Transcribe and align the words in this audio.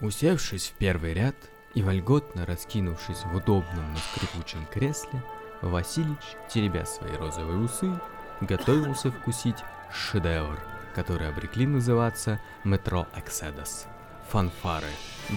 Усевшись 0.00 0.68
в 0.68 0.72
первый 0.72 1.14
ряд 1.14 1.36
и 1.74 1.82
вольготно 1.82 2.44
раскинувшись 2.44 3.24
в 3.24 3.36
удобном, 3.36 3.92
но 3.92 3.98
скрипучем 3.98 4.66
кресле, 4.66 5.22
Василич, 5.62 6.36
теребя 6.50 6.84
свои 6.84 7.16
розовые 7.16 7.58
усы, 7.58 7.90
готовился 8.42 9.10
вкусить 9.10 9.56
шедевр, 9.90 10.58
который 10.94 11.28
обрекли 11.28 11.66
называться 11.66 12.40
«Метро 12.64 13.06
Экседос». 13.16 13.86
Фанфары, 14.30 14.90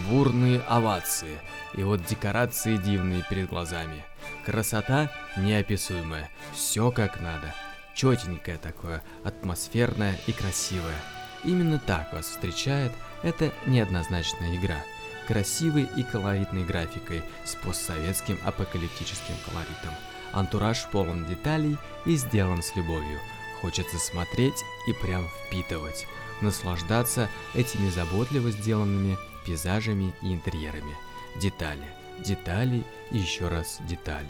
бурные 0.09 0.61
овации 0.61 1.39
и 1.75 1.83
вот 1.83 2.03
декорации 2.05 2.77
дивные 2.77 3.23
перед 3.29 3.49
глазами. 3.49 4.03
Красота 4.45 5.11
неописуемая, 5.37 6.29
все 6.53 6.91
как 6.91 7.21
надо. 7.21 7.53
Четенькое 7.93 8.57
такое, 8.57 9.03
атмосферное 9.23 10.17
и 10.25 10.31
красивое. 10.31 10.99
Именно 11.43 11.79
так 11.79 12.11
вас 12.13 12.25
встречает 12.25 12.91
эта 13.23 13.53
неоднозначная 13.65 14.55
игра. 14.55 14.83
Красивой 15.27 15.87
и 15.95 16.03
колоритной 16.03 16.63
графикой 16.63 17.21
с 17.45 17.55
постсоветским 17.55 18.39
апокалиптическим 18.43 19.35
колоритом. 19.45 19.93
Антураж 20.31 20.87
полон 20.91 21.25
деталей 21.25 21.77
и 22.05 22.15
сделан 22.15 22.63
с 22.63 22.75
любовью. 22.75 23.19
Хочется 23.61 23.99
смотреть 23.99 24.63
и 24.87 24.93
прям 24.93 25.27
впитывать, 25.27 26.07
наслаждаться 26.41 27.29
этими 27.53 27.89
заботливо 27.89 28.51
сделанными 28.51 29.17
пейзажами 29.45 30.13
и 30.21 30.33
интерьерами. 30.33 30.95
Детали, 31.35 31.85
детали 32.19 32.83
и 33.11 33.17
еще 33.17 33.47
раз 33.47 33.79
детали. 33.81 34.29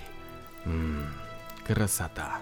Ммм, 0.65 1.13
красота. 1.65 2.39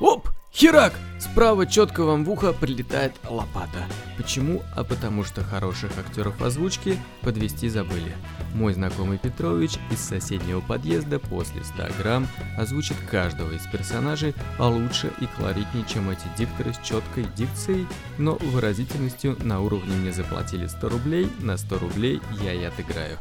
Оп, 0.00 0.28
херак! 0.54 0.92
Справа 1.18 1.66
четко 1.66 2.04
вам 2.04 2.24
в 2.24 2.30
ухо 2.30 2.52
прилетает 2.52 3.12
лопата. 3.28 3.84
Почему? 4.16 4.62
А 4.76 4.84
потому 4.84 5.24
что 5.24 5.42
хороших 5.42 5.90
актеров 5.98 6.40
озвучки 6.42 6.98
подвести 7.22 7.68
забыли. 7.68 8.14
Мой 8.54 8.74
знакомый 8.74 9.18
Петрович 9.18 9.78
из 9.90 10.00
соседнего 10.00 10.60
подъезда 10.60 11.18
после 11.18 11.64
100 11.64 11.82
грамм 11.98 12.28
озвучит 12.58 12.96
каждого 13.10 13.52
из 13.52 13.66
персонажей, 13.66 14.34
а 14.58 14.68
лучше 14.68 15.12
и 15.20 15.26
колоритнее, 15.26 15.84
чем 15.88 16.10
эти 16.10 16.26
дикторы 16.36 16.74
с 16.74 16.78
четкой 16.86 17.26
дикцией, 17.36 17.86
но 18.18 18.34
выразительностью 18.36 19.36
на 19.42 19.60
уровне 19.60 19.96
мне 19.96 20.12
заплатили 20.12 20.66
100 20.66 20.88
рублей, 20.88 21.28
на 21.40 21.56
100 21.56 21.78
рублей 21.78 22.20
я 22.42 22.52
и 22.52 22.64
отыграю. 22.64 23.18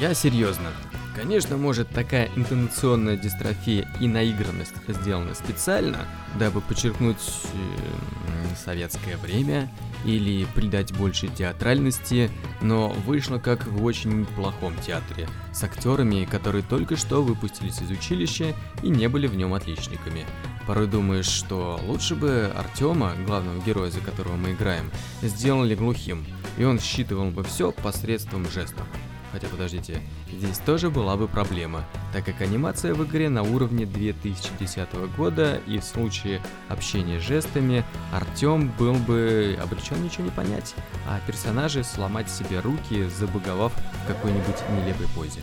Я 0.00 0.14
серьезно. 0.14 0.68
Конечно, 1.16 1.56
может 1.56 1.88
такая 1.88 2.30
интонационная 2.36 3.16
дистрофия 3.16 3.88
и 4.00 4.06
наигранность 4.06 4.74
сделаны 4.86 5.34
специально, 5.34 6.06
дабы 6.38 6.60
подчеркнуть 6.60 7.16
э, 7.16 8.54
советское 8.56 9.16
время 9.16 9.68
или 10.04 10.46
придать 10.54 10.94
больше 10.94 11.26
театральности, 11.26 12.30
но 12.60 12.90
вышло 12.90 13.38
как 13.38 13.66
в 13.66 13.82
очень 13.84 14.26
плохом 14.26 14.74
театре, 14.86 15.26
с 15.52 15.64
актерами, 15.64 16.24
которые 16.24 16.62
только 16.62 16.96
что 16.96 17.22
выпустились 17.22 17.80
из 17.82 17.90
училища 17.90 18.54
и 18.84 18.88
не 18.88 19.08
были 19.08 19.26
в 19.26 19.34
нем 19.34 19.54
отличниками. 19.54 20.24
Порой 20.68 20.86
думаешь, 20.86 21.26
что 21.26 21.80
лучше 21.84 22.14
бы 22.14 22.52
Артема, 22.54 23.14
главного 23.26 23.60
героя, 23.64 23.90
за 23.90 24.00
которого 24.00 24.36
мы 24.36 24.52
играем, 24.52 24.92
сделали 25.22 25.74
глухим, 25.74 26.24
и 26.58 26.64
он 26.64 26.78
считывал 26.78 27.30
бы 27.30 27.42
все 27.42 27.72
посредством 27.72 28.48
жестов. 28.48 28.86
Хотя 29.32 29.48
подождите, 29.48 30.00
здесь 30.32 30.58
тоже 30.58 30.90
была 30.90 31.16
бы 31.16 31.28
проблема, 31.28 31.84
так 32.12 32.24
как 32.24 32.40
анимация 32.40 32.94
в 32.94 33.04
игре 33.04 33.28
на 33.28 33.42
уровне 33.42 33.84
2010 33.84 34.88
года 35.16 35.60
и 35.66 35.78
в 35.78 35.84
случае 35.84 36.40
общения 36.68 37.20
жестами 37.20 37.84
Артем 38.12 38.72
был 38.78 38.94
бы 38.94 39.58
обречен 39.62 40.02
ничего 40.02 40.24
не 40.24 40.30
понять, 40.30 40.74
а 41.06 41.20
персонажи 41.26 41.84
сломать 41.84 42.30
себе 42.30 42.60
руки, 42.60 43.04
забаговав 43.08 43.72
в 43.72 44.06
какой-нибудь 44.06 44.56
нелепой 44.70 45.06
позе. 45.14 45.40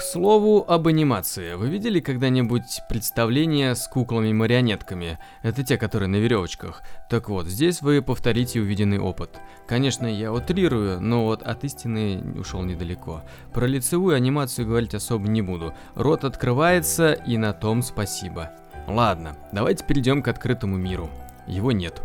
К 0.00 0.02
слову 0.02 0.64
об 0.66 0.88
анимации. 0.88 1.56
Вы 1.56 1.68
видели 1.68 2.00
когда-нибудь 2.00 2.80
представление 2.88 3.74
с 3.74 3.86
куклами-марионетками? 3.86 5.18
Это 5.42 5.62
те, 5.62 5.76
которые 5.76 6.08
на 6.08 6.16
веревочках. 6.16 6.82
Так 7.10 7.28
вот, 7.28 7.46
здесь 7.46 7.82
вы 7.82 8.00
повторите 8.00 8.62
увиденный 8.62 8.98
опыт. 8.98 9.38
Конечно, 9.68 10.06
я 10.06 10.32
утрирую, 10.32 11.02
но 11.02 11.26
вот 11.26 11.42
от 11.42 11.64
истины 11.64 12.22
ушел 12.34 12.62
недалеко. 12.62 13.24
Про 13.52 13.66
лицевую 13.66 14.16
анимацию 14.16 14.66
говорить 14.66 14.94
особо 14.94 15.28
не 15.28 15.42
буду. 15.42 15.74
Рот 15.94 16.24
открывается, 16.24 17.12
и 17.12 17.36
на 17.36 17.52
том 17.52 17.82
спасибо. 17.82 18.52
Ладно, 18.88 19.36
давайте 19.52 19.84
перейдем 19.84 20.22
к 20.22 20.28
открытому 20.28 20.78
миру. 20.78 21.10
Его 21.46 21.72
нет. 21.72 22.00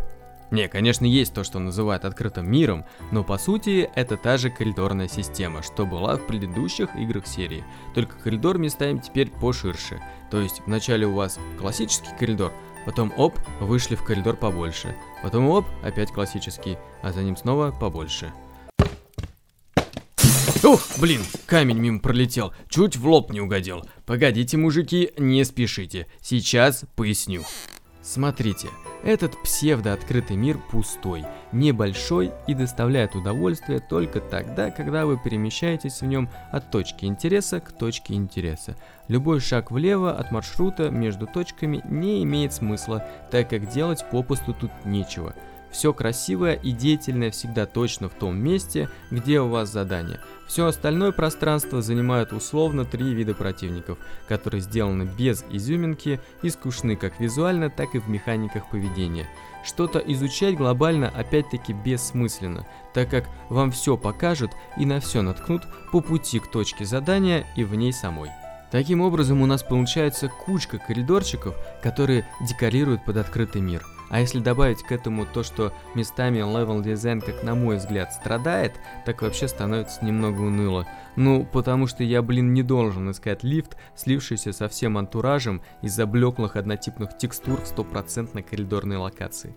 Не, 0.56 0.70
конечно, 0.70 1.04
есть 1.04 1.34
то, 1.34 1.44
что 1.44 1.60
называют 1.60 2.06
открытым 2.06 2.50
миром, 2.50 2.86
но 3.12 3.26
по 3.26 3.38
сути 3.38 3.90
это 3.94 4.16
та 4.16 4.38
же 4.38 4.50
коридорная 4.50 5.10
система, 5.10 5.62
что 5.62 5.86
была 5.86 6.16
в 6.16 6.26
предыдущих 6.26 6.96
играх 6.96 7.28
серии. 7.28 7.66
Только 7.94 8.16
коридор 8.18 8.58
местами 8.58 9.02
теперь 9.06 9.30
поширше. 9.30 10.02
То 10.32 10.40
есть 10.40 10.62
вначале 10.66 11.08
у 11.08 11.14
вас 11.14 11.40
классический 11.60 12.18
коридор, 12.18 12.54
потом 12.86 13.12
оп, 13.18 13.38
вышли 13.60 13.96
в 13.96 14.04
коридор 14.04 14.38
побольше, 14.38 14.96
потом 15.22 15.50
оп, 15.50 15.66
опять 15.84 16.14
классический, 16.14 16.78
а 17.02 17.12
за 17.12 17.22
ним 17.22 17.36
снова 17.36 17.72
побольше. 17.78 18.32
Ух, 20.64 20.82
блин, 21.02 21.20
камень 21.48 21.80
мимо 21.80 22.00
пролетел, 22.00 22.54
чуть 22.70 22.96
в 22.96 23.06
лоб 23.06 23.30
не 23.34 23.42
угодил. 23.42 23.84
Погодите, 24.06 24.56
мужики, 24.56 25.12
не 25.18 25.44
спешите, 25.44 26.08
сейчас 26.22 26.86
поясню. 26.96 27.44
Смотрите, 28.02 28.70
этот 29.06 29.42
псевдооткрытый 29.44 30.36
мир 30.36 30.58
пустой, 30.58 31.24
небольшой 31.52 32.32
и 32.48 32.56
доставляет 32.56 33.16
удовольствие 33.16 33.80
только 33.80 34.20
тогда, 34.20 34.72
когда 34.72 35.06
вы 35.06 35.18
перемещаетесь 35.18 36.02
в 36.02 36.06
нем 36.06 36.28
от 36.52 36.72
точки 36.72 37.06
интереса 37.06 37.62
к 37.62 37.72
точке 37.72 38.16
интереса. 38.16 38.76
Любой 39.08 39.40
шаг 39.40 39.70
влево 39.70 40.12
от 40.12 40.32
маршрута 40.32 40.90
между 40.90 41.28
точками 41.28 41.82
не 41.88 42.24
имеет 42.24 42.54
смысла, 42.54 43.06
так 43.30 43.50
как 43.52 43.70
делать 43.70 44.04
попусту 44.12 44.54
тут 44.54 44.72
нечего. 44.84 45.36
Все 45.75 45.91
красивое 45.94 46.53
и 46.53 46.72
деятельное 46.72 47.31
всегда 47.31 47.66
точно 47.66 48.08
в 48.08 48.13
том 48.13 48.38
месте, 48.38 48.88
где 49.12 49.41
у 49.41 49.50
вас 49.50 49.69
задание. 49.69 50.22
Все 50.47 50.68
остальное 50.68 51.12
пространство 51.12 51.81
занимают 51.81 52.31
условно 52.31 52.86
три 52.86 53.13
вида 53.13 53.34
противников, 53.34 53.97
которые 54.30 54.62
сделаны 54.62 55.03
без 55.03 55.44
изюминки 55.52 56.22
и 56.41 56.50
скучны 56.50 56.96
как 56.96 57.19
визуально, 57.19 57.69
так 57.69 57.94
и 57.94 58.00
в 58.00 58.08
механиках 58.08 58.69
поведения. 58.69 59.28
Что-то 59.66 60.00
изучать 60.00 60.56
глобально 60.56 61.09
опять-таки 61.09 61.74
бессмысленно, 61.74 62.66
так 62.94 63.09
как 63.09 63.25
вам 63.50 63.69
все 63.72 63.97
покажут 63.97 64.52
и 64.78 64.85
на 64.85 65.02
все 65.02 65.24
наткнут 65.24 65.64
по 65.91 66.00
пути 66.00 66.40
к 66.40 66.50
точке 66.50 66.85
задания 66.85 67.46
и 67.58 67.66
в 67.66 67.75
ней 67.75 67.91
самой. 67.91 68.30
Таким 68.72 69.02
образом 69.02 69.42
у 69.42 69.46
нас 69.46 69.64
получается 69.64 70.30
кучка 70.30 70.78
коридорчиков, 70.78 71.56
которые 71.81 72.28
декорируют 72.42 73.06
под 73.06 73.18
открытый 73.18 73.62
мир– 73.62 73.86
а 74.09 74.20
если 74.20 74.40
добавить 74.40 74.84
к 74.84 74.92
этому 74.92 75.26
то, 75.26 75.44
что 75.44 75.74
местами 75.96 76.38
level 76.38 76.81
design, 76.81 77.22
как 77.22 77.44
на 77.44 77.56
мой 77.56 77.78
взгляд, 77.78 78.14
страдает, 78.14 78.74
так 79.06 79.22
вообще 79.22 79.48
становится 79.48 80.06
немного 80.06 80.42
уныло. 80.42 80.88
Ну, 81.16 81.48
потому 81.52 81.88
что 81.88 82.03
я, 82.03 82.22
блин, 82.22 82.53
не 82.53 82.64
должен 82.64 83.09
искать 83.12 83.44
лифт, 83.44 83.78
слившийся 83.96 84.53
со 84.53 84.68
всем 84.70 84.97
антуражем 84.97 85.62
из-за 85.82 86.06
блеклых 86.06 86.56
однотипных 86.56 87.18
текстур 87.18 87.62
в 87.62 87.68
стопроцентной 87.68 88.44
коридорной 88.44 88.97
локации. 88.97 89.56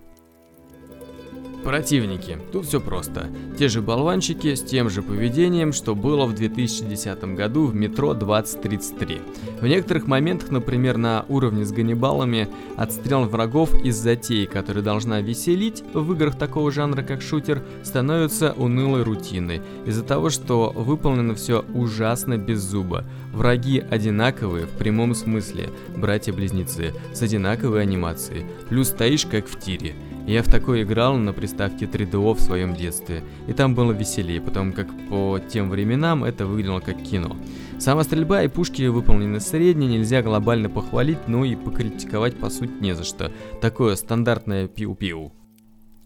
Противники. 1.65 2.39
Тут 2.53 2.67
все 2.67 2.81
просто. 2.81 3.29
Те 3.59 3.69
же 3.69 3.83
болванчики 3.83 4.55
с 4.55 4.63
тем 4.63 4.89
же 4.89 5.03
поведением, 5.03 5.73
что 5.73 5.95
было 5.95 6.25
в 6.25 6.35
2010 6.35 7.35
году 7.35 7.67
в 7.67 7.75
метро 7.75 8.15
2033. 8.15 9.21
В 9.61 9.67
некоторых 9.67 10.07
моментах, 10.07 10.51
например, 10.51 10.97
на 10.97 11.27
уровне 11.29 11.65
с 11.65 11.73
Ганнибалами, 11.73 12.49
отстрел 12.77 13.25
врагов 13.25 13.75
из 13.85 13.97
затеи, 13.97 14.47
которая 14.47 14.85
должна 14.85 15.21
веселить 15.21 15.83
в 15.93 16.13
играх 16.13 16.39
такого 16.39 16.71
жанра, 16.71 17.03
как 17.03 17.23
шутер, 17.23 17.63
становится 17.83 18.53
унылой 18.53 19.03
рутиной. 19.03 19.61
Из-за 19.85 20.05
того, 20.05 20.31
что 20.31 20.73
выполнено 20.75 21.35
все 21.35 21.65
ужасно 21.75 22.39
без 22.39 22.61
зуба. 22.61 23.05
Враги 23.33 23.81
одинаковые 23.91 24.67
в 24.67 24.71
прямом 24.71 25.15
смысле, 25.15 25.71
братья-близнецы, 25.97 26.95
с 27.13 27.21
одинаковой 27.21 27.83
анимацией. 27.83 28.47
Плюс 28.69 28.89
стоишь 28.89 29.27
как 29.27 29.47
в 29.47 29.59
тире. 29.59 29.95
Я 30.29 30.43
в 30.43 30.47
такой 30.51 30.83
играл 30.83 31.17
на 31.17 31.33
приставке 31.33 31.87
3DO 31.87 32.35
в 32.35 32.41
своем 32.41 32.75
детстве, 32.75 33.25
и 33.47 33.55
там 33.55 33.75
было 33.75 33.93
веселее, 33.93 34.43
потому 34.43 34.75
как 34.75 34.89
по 35.09 35.41
тем 35.49 35.71
временам 35.71 36.23
это 36.23 36.45
выглядело 36.45 36.81
как 36.81 37.03
кино. 37.03 37.35
Сама 37.79 38.05
стрельба 38.05 38.43
и 38.43 38.49
пушки 38.49 38.83
выполнены 38.89 39.41
средне, 39.41 39.87
нельзя 39.87 40.21
глобально 40.21 40.69
похвалить, 40.69 41.29
но 41.29 41.47
и 41.47 41.57
покритиковать 41.57 42.37
по 42.37 42.51
сути 42.51 42.73
не 42.79 42.95
за 42.95 43.05
что. 43.05 43.33
Такое 43.63 43.97
стандартное 43.97 44.69
пиу-пиу. 44.69 45.33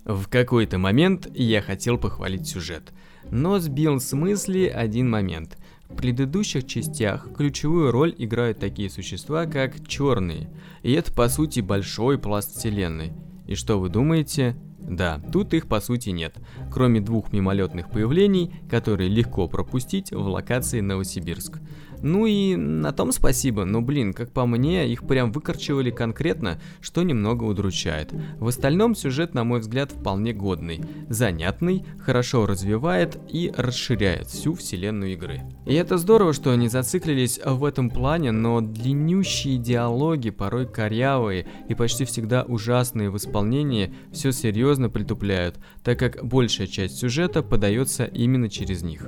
В 0.04 0.28
какой-то 0.28 0.78
момент 0.78 1.28
я 1.34 1.60
хотел 1.60 1.98
похвалить 1.98 2.46
сюжет, 2.46 2.92
но 3.28 3.58
сбил 3.58 3.98
с 3.98 4.12
мысли 4.12 4.66
один 4.66 5.10
момент. 5.10 5.58
В 5.88 5.96
предыдущих 5.96 6.68
частях 6.68 7.26
ключевую 7.36 7.90
роль 7.90 8.14
играют 8.16 8.60
такие 8.60 8.88
существа, 8.88 9.46
как 9.46 9.84
черные, 9.88 10.48
и 10.84 10.92
это 10.92 11.12
по 11.12 11.28
сути 11.28 11.58
большой 11.58 12.18
пласт 12.18 12.56
вселенной. 12.56 13.12
И 13.52 13.54
что 13.54 13.78
вы 13.78 13.90
думаете? 13.90 14.56
Да, 14.78 15.20
тут 15.30 15.52
их 15.52 15.68
по 15.68 15.78
сути 15.82 16.08
нет, 16.08 16.34
кроме 16.72 17.02
двух 17.02 17.34
мимолетных 17.34 17.90
появлений, 17.90 18.50
которые 18.70 19.10
легко 19.10 19.46
пропустить 19.46 20.10
в 20.10 20.26
локации 20.26 20.80
Новосибирск. 20.80 21.60
Ну 22.02 22.26
и 22.26 22.56
на 22.56 22.92
том 22.92 23.12
спасибо, 23.12 23.64
но 23.64 23.80
блин, 23.80 24.12
как 24.12 24.32
по 24.32 24.44
мне, 24.44 24.88
их 24.88 25.06
прям 25.06 25.30
выкорчевали 25.30 25.90
конкретно, 25.90 26.60
что 26.80 27.02
немного 27.02 27.44
удручает. 27.44 28.12
В 28.38 28.48
остальном 28.48 28.94
сюжет, 28.94 29.34
на 29.34 29.44
мой 29.44 29.60
взгляд, 29.60 29.92
вполне 29.92 30.32
годный, 30.32 30.80
занятный, 31.08 31.84
хорошо 32.00 32.46
развивает 32.46 33.18
и 33.32 33.52
расширяет 33.56 34.26
всю 34.26 34.54
вселенную 34.54 35.12
игры. 35.12 35.42
И 35.64 35.74
это 35.74 35.96
здорово, 35.96 36.32
что 36.32 36.50
они 36.50 36.68
зациклились 36.68 37.40
в 37.44 37.64
этом 37.64 37.88
плане, 37.88 38.32
но 38.32 38.60
длиннющие 38.60 39.58
диалоги, 39.58 40.30
порой 40.30 40.66
корявые 40.66 41.46
и 41.68 41.74
почти 41.74 42.04
всегда 42.04 42.42
ужасные 42.42 43.10
в 43.10 43.16
исполнении, 43.16 43.94
все 44.12 44.32
серьезно 44.32 44.90
притупляют, 44.90 45.56
так 45.84 45.98
как 45.98 46.24
большая 46.24 46.66
часть 46.66 46.98
сюжета 46.98 47.42
подается 47.42 48.04
именно 48.04 48.48
через 48.48 48.82
них. 48.82 49.06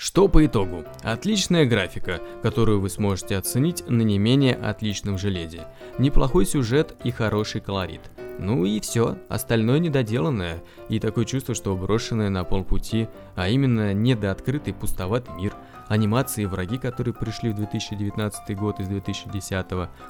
Что 0.00 0.28
по 0.28 0.46
итогу? 0.46 0.84
Отличная 1.02 1.66
графика, 1.66 2.20
которую 2.40 2.80
вы 2.80 2.88
сможете 2.88 3.36
оценить 3.36 3.82
на 3.88 4.02
не 4.02 4.16
менее 4.16 4.54
отличном 4.54 5.18
железе. 5.18 5.66
Неплохой 5.98 6.46
сюжет 6.46 6.94
и 7.02 7.10
хороший 7.10 7.60
колорит. 7.60 8.02
Ну 8.38 8.64
и 8.64 8.78
все, 8.78 9.18
остальное 9.28 9.80
недоделанное, 9.80 10.62
и 10.88 11.00
такое 11.00 11.24
чувство, 11.24 11.52
что 11.56 11.76
брошенное 11.76 12.30
на 12.30 12.44
полпути, 12.44 13.08
а 13.34 13.48
именно 13.48 13.92
недооткрытый 13.92 14.72
пустоватый 14.72 15.34
мир, 15.34 15.56
анимации 15.88 16.42
и 16.42 16.46
враги, 16.46 16.78
которые 16.78 17.12
пришли 17.12 17.50
в 17.50 17.56
2019 17.56 18.56
год 18.56 18.78
из 18.78 18.86
2010, 18.86 19.66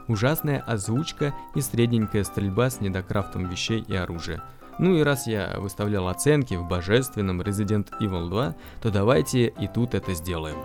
ужасная 0.07 0.61
озвучка 0.67 1.35
и 1.55 1.63
средненькая 1.63 2.25
стрельба 2.25 2.69
с 2.69 2.83
недокрафтом 2.83 3.49
вещей 3.49 3.83
и 3.89 3.95
оружия. 3.95 4.43
Ну 4.79 4.95
и 4.95 5.03
раз 5.03 5.27
я 5.27 5.57
выставлял 5.59 6.09
оценки 6.09 6.55
в 6.55 6.67
божественном 6.67 7.41
Resident 7.41 7.89
Evil 8.01 8.29
2, 8.29 8.55
то 8.81 8.91
давайте 8.91 9.49
и 9.49 9.67
тут 9.67 9.95
это 9.95 10.15
сделаем. 10.15 10.59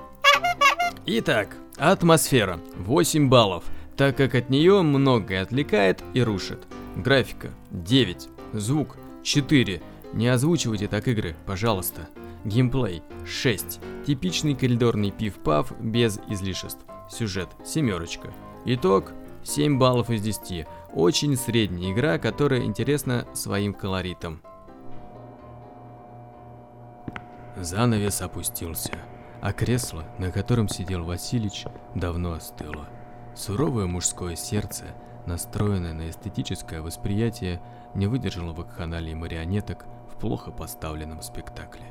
Итак, 1.06 1.58
атмосфера 1.78 2.60
8 2.78 3.28
баллов, 3.28 3.64
так 3.98 4.16
как 4.16 4.36
от 4.36 4.50
нее 4.50 4.82
многое 4.84 5.42
отвлекает 5.42 6.04
и 6.14 6.22
рушит. 6.22 6.66
Графика 6.96 7.50
9, 7.72 8.30
звук 8.54 8.98
4, 9.24 9.82
не 10.14 10.28
озвучивайте 10.28 10.88
так 10.88 11.08
игры, 11.08 11.36
пожалуйста. 11.46 12.08
Геймплей 12.46 13.02
6, 13.26 13.80
типичный 14.06 14.54
коридорный 14.54 15.12
пив-пав 15.12 15.72
без 15.80 16.20
излишеств. 16.30 16.82
Сюжет 17.10 17.50
семерочка. 17.66 18.34
Итог 18.66 19.12
7 19.44 19.78
баллов 19.78 20.10
из 20.10 20.22
10. 20.22 20.66
Очень 20.94 21.36
средняя 21.36 21.92
игра, 21.92 22.18
которая 22.18 22.64
интересна 22.64 23.28
своим 23.34 23.74
колоритом. 23.74 24.42
Занавес 27.58 28.22
опустился, 28.22 28.94
а 29.42 29.54
кресло, 29.54 30.06
на 30.18 30.32
котором 30.32 30.70
сидел 30.70 31.04
Василич, 31.04 31.66
давно 31.94 32.34
остыло. 32.34 32.88
Суровое 33.36 33.86
мужское 33.86 34.36
сердце, 34.36 34.86
настроенное 35.26 35.94
на 35.94 36.10
эстетическое 36.10 36.82
восприятие, 36.82 37.62
не 37.94 38.08
выдержало 38.08 38.54
вакханалии 38.54 39.14
марионеток 39.14 39.86
в 40.12 40.20
плохо 40.20 40.52
поставленном 40.52 41.22
спектакле. 41.22 41.86